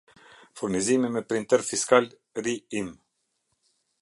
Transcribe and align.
Furnizimi 0.61 1.11
me 1.17 1.21
Printer 1.29 1.61
Fiskal 1.69 2.09
Ri- 2.43 2.59
im 2.81 2.93